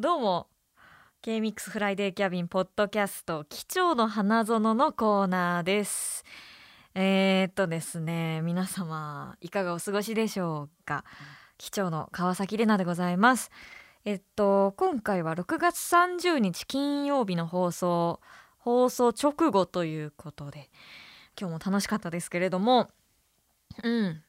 [0.00, 0.46] どうも
[1.22, 6.24] K-MIX フライデーキャビンポッドキャスト機長の花園のコーナーです。
[6.94, 11.02] えー、っとですね皆様いかがお過ごしでしょうか？
[11.56, 13.50] 機長の川崎玲奈でございます。
[14.04, 18.20] えっと今回は6月30日金曜日の放送
[18.58, 20.70] 放送直後ということで
[21.36, 22.86] 今日も楽しかったですけれども
[23.82, 24.22] うん。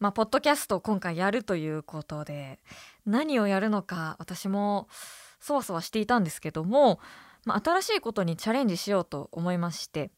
[0.00, 2.60] まあポッドキャストを今回やるということで
[3.08, 4.88] 何をやるのか私も
[5.40, 7.00] そわそわしていたんですけども、
[7.44, 10.10] まあ、新しいことにチャレンジしようと思いまして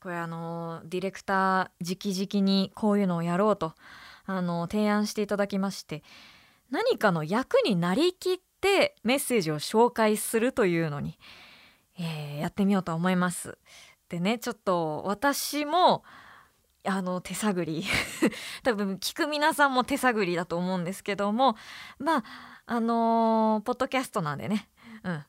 [0.00, 3.74] これあのディレクター直々にこういうのをやろうと
[4.26, 6.02] あの提案していただきまして
[6.70, 11.18] 何かの役になりきってメッセージを紹介するというのに、
[11.98, 13.58] えー、やってみようと思います。
[14.08, 16.04] でねちょっと私も
[16.86, 17.84] あの手探り。
[18.62, 21.56] 多分聞く皆さんも手探りだと思うんですけども
[21.98, 22.24] まあ
[22.66, 24.68] あのー、ポッドキャストなんでね。
[25.02, 25.24] うん。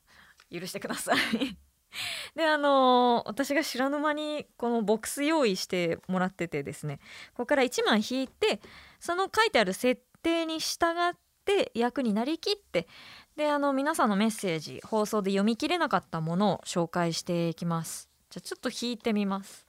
[0.59, 1.57] 許してください。
[2.35, 6.99] であのー、私が知らぬ間にこのボックス用意してもらっててですね。
[7.31, 8.61] ここから1枚引いて
[8.99, 12.87] その書いてある設定に従って役になりきって
[13.35, 18.09] であの皆さんのメッセージ放送で読み切れなかったものを紹介していきます。
[18.29, 19.65] じゃあちょっと引いてみます。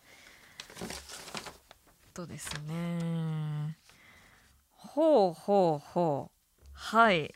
[2.17, 3.77] とですね。
[4.71, 6.71] ほうほうほう。
[6.73, 7.35] はい。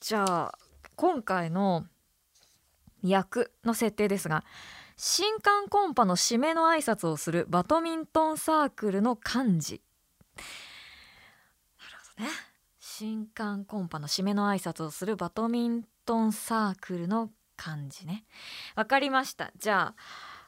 [0.00, 0.58] じゃあ
[0.96, 1.84] 今回の
[3.02, 4.42] 役の設定ですが
[4.96, 9.82] 新刊コンパの締めの挨拶をするバドミントンサークルの幹事。
[11.78, 12.30] なるほどね。
[12.80, 18.24] 新刊コンパの締めの挨拶をするバドミントンサークルの幹事ね。
[18.76, 19.52] わかりました。
[19.58, 19.94] じゃあ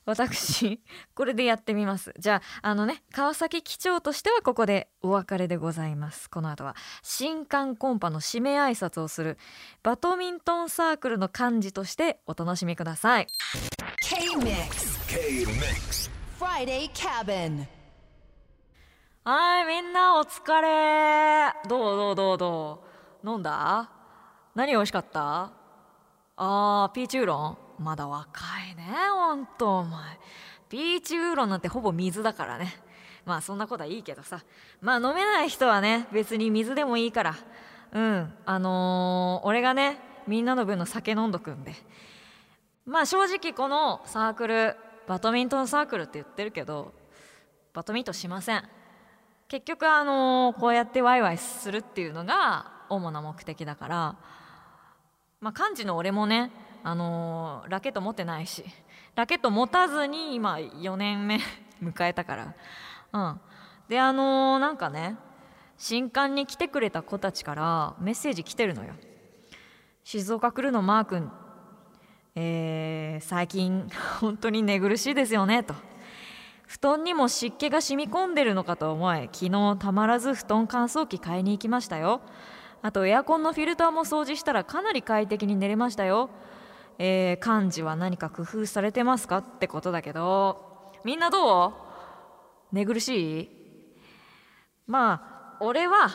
[0.06, 0.80] 私
[1.14, 2.14] これでやってみます。
[2.18, 6.30] じゃああのね川崎機長としてはここでお別れでございます。
[6.30, 9.36] この後は新刊コンパの指名挨拶をする
[9.82, 13.26] バドミントンサークルの幹事としてお楽しみください。
[14.00, 17.66] K-MIX K-MIX Friday Cabin
[19.24, 21.52] はいみんなお疲れ。
[21.68, 22.84] どうどうどうど
[23.24, 23.28] う？
[23.28, 23.90] 飲んだ？
[24.54, 25.50] 何美味しかった？
[26.36, 27.65] あーピーチウーロン？
[27.78, 28.42] まだ若
[28.72, 30.18] いねほんとお前。
[30.68, 32.74] ピーチウーロンなんてほぼ水だからね。
[33.24, 34.40] まあそんなことはいいけどさ。
[34.80, 37.36] まあ飲めない人はね別に水でもいいから。
[37.92, 41.74] うんあのー、俺がねみんなの分の酒飲んどくんで。
[42.84, 44.76] まあ正直このサークル
[45.06, 46.92] バドミントンサークルって言ってるけど
[47.72, 48.64] バドミントンしません。
[49.48, 54.16] 結局あのー、こうやってワイワイするっていうのが主な目的だから。
[55.40, 56.50] まあ幹事の俺もね
[56.88, 58.64] あのー、ラケット持ってないし
[59.16, 61.40] ラケット持たずに今4年目
[61.82, 62.54] 迎えたから。
[63.12, 63.40] うん。
[63.88, 65.16] であのー、なんかね
[65.76, 68.94] 新刊に来てくれた子たちからメッセージ来てるのよ。
[70.04, 71.32] 静岡来るのマー君
[72.36, 75.74] えー、最近本当に寝苦しいですよねと。
[76.68, 82.20] 布団にも湿気が染み込んでるのかと思い昨日たまらず布団乾燥機買いに行きましたよ。
[82.80, 86.30] あとエアコンのフィルターも掃除したらかなり快適に寝れましたよ。
[86.98, 91.72] えー、漢字は何か工夫されてますかってことだけどみんなどう？
[92.72, 93.50] 寝苦しい？
[94.86, 96.08] まあ俺は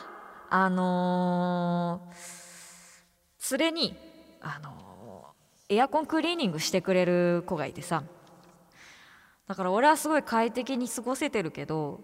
[0.49, 3.95] あのー、連れに、
[4.41, 8.03] あのー、エアコンクリーニングしてくれる子がいてさ。
[9.47, 12.01] だから俺はすごい快適に過ごせてるけど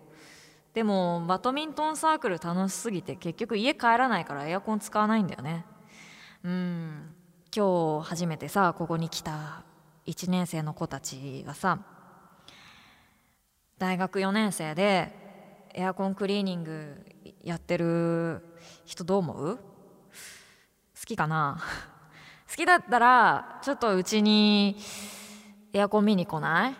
[0.73, 5.65] でもバドミントンサークル楽しすぎて結局家帰らないからエアコン使わないんだよね。
[6.43, 7.15] うん。
[7.55, 9.63] 今日初めてさここに来た
[10.05, 11.79] 1年生の子たちがさ
[13.77, 15.11] 大学4年生で
[15.73, 17.05] エアコンクリーニング
[17.43, 18.43] やってる
[18.85, 19.57] 人どう思う？
[19.57, 19.61] 好
[21.05, 21.59] きかな？
[22.49, 24.77] 好きだったらちょっとうちに
[25.73, 26.75] エアコン見に来ない？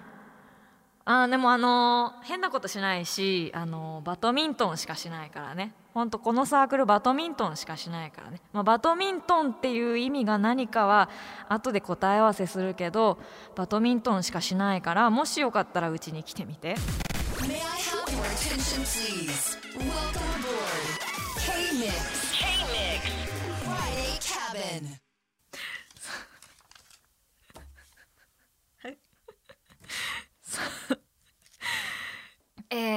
[1.10, 5.74] あでもあの変なことしないしあのバドミントンしかしないからね。
[5.94, 11.10] ほんとこのサークルバドミントンしかしないからね、まあ、バドミントンっていう意味が何かは
[11.50, 13.18] 後で答え合わせするけど
[13.56, 16.76] バドミントンしかしないからもしよかったらうちに来てみて。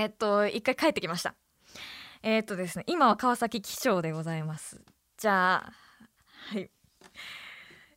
[0.00, 1.34] えっと一回帰ってきました。
[2.22, 4.80] えー、っとですね今は川崎機長でございます。
[5.18, 5.72] じゃあ
[6.54, 6.70] はい。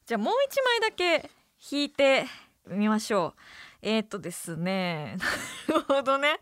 [0.05, 1.31] じゃあもう一枚だけ
[1.71, 2.25] 引いて
[2.67, 3.39] みましょう。
[3.81, 5.15] えー、っとですね
[5.69, 6.39] なるほどね。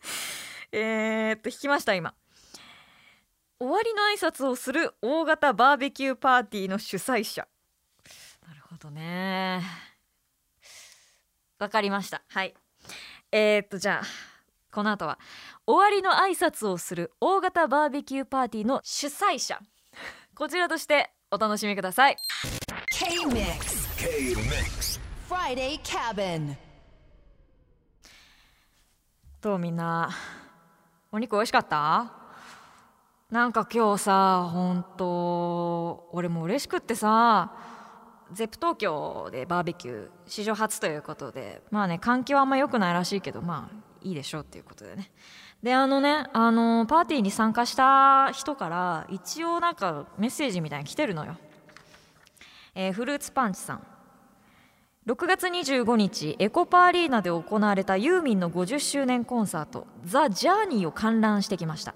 [0.71, 2.15] えー、っと引きました今。
[3.59, 7.47] 終わりの挨拶をする大型バーベキューパーティーの主催者。
[8.47, 9.61] なるほどね。
[11.59, 12.23] わかりました。
[12.29, 12.55] はい。
[13.31, 14.30] えー、っとじゃあ
[14.71, 15.19] この後は
[15.67, 19.59] 終わりの挨拶をする大型バーベキューパーティーの主催者。
[20.33, 22.15] こちらとしてお楽しみください。
[22.91, 24.99] K-Mix K-Mix.
[25.29, 26.55] Friday Cabin
[29.41, 30.09] どうみんな？
[31.11, 32.13] お肉美味しかった？
[33.29, 37.51] なんか今日さ本当俺も嬉しくってさ
[38.31, 41.61] ゼップ東京でバーベキュー史上初ということで。
[41.71, 45.11] まあね環境はあんま良くないらしいけどまあいいでしょうっていうことでね。
[45.61, 51.37] であのねあのパーティーに参加した人から一応なんかメッセージみたいに来てるのよ、
[52.73, 53.87] えーフルーツパンチさん。
[55.07, 61.95] 6月25日エコパアリーナで行われたユーミンの50周年コンサート「ザ・ジャーニーを観覧してきました。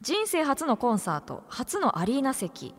[0.00, 2.74] 人生初のコンサート初のアリーナ席、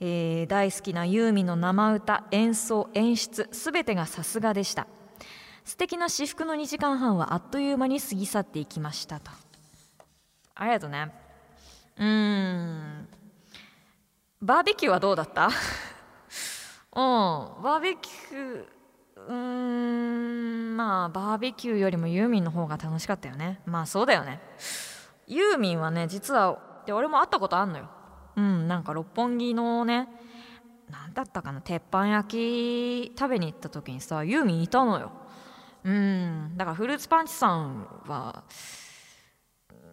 [0.00, 4.86] えー大好きなユーミンの生歌演奏演出すべてがさすがでした。
[5.64, 9.30] 素敵な至福の2時間半はあっという間に過ぎ去っていきましたと。
[10.54, 11.12] ありがとうね。
[11.98, 13.08] うん。
[14.40, 15.48] バーベキューはどうだった？
[15.48, 15.52] うん。
[17.62, 18.66] バーベキュー
[19.26, 19.34] うー
[20.72, 20.76] ん。
[20.76, 23.60] まあバーベキューよりもユーミンの方が楽しかったよね。
[23.66, 24.40] まあそうだよね。
[25.26, 27.90] ユーミンはね実はで俺も会ったことあんのよ。
[28.36, 28.66] うん。
[28.68, 30.08] なんか六本木のね
[30.90, 35.12] 何だったかな鉄板焼き食べに行った時にさユーミンいたのよ。
[35.88, 36.52] うん。
[36.56, 38.44] だからフルーツパンチさんは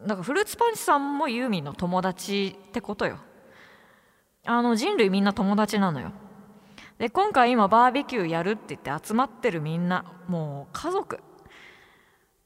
[0.06, 3.18] だかフルーツパンチさんもユーミンの友達ってことよ。
[4.46, 6.12] あの人類みんな友達なのよ。
[6.98, 11.20] で今回今バーベキューやるって言って集まってるみんなもう家族。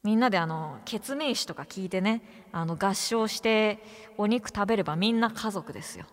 [0.03, 2.21] みんなであの血明詞とか聞いてね
[2.51, 3.79] あの合唱して
[4.17, 6.05] お肉食べればみんな家族ですよ。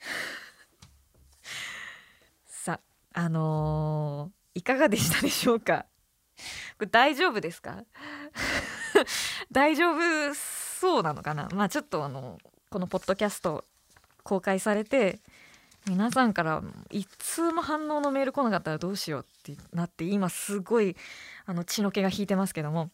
[2.46, 2.80] さ
[3.12, 5.86] あのーいかがでしたでしょうか？
[6.78, 7.84] これ大丈夫ですか？
[9.52, 11.48] 大丈夫そうなのかな？
[11.54, 12.38] まあちょっとあの
[12.70, 13.64] このポッドキャスト
[14.22, 15.20] 公開されて
[15.86, 20.96] 皆さんから一通も反応のメール来なかったらどうしようってなって今すごい
[21.46, 22.90] あの血の気が引いてますけども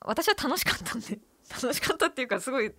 [0.00, 1.18] 私は楽しかったんで
[1.62, 2.72] 楽しかったっていうかすごい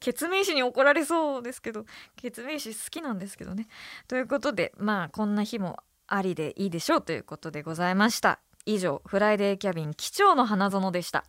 [0.00, 1.84] 決命詞に怒られそうですけど
[2.16, 3.68] 決命詞好きなんですけどね。
[4.08, 5.78] ということでまあこんな日も
[6.14, 8.40] ありでいいでしょうということでございました。
[8.66, 11.24] 以上フライデーキャビン機長の花園でした。